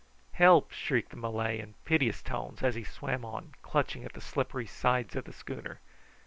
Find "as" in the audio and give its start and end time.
2.63-2.73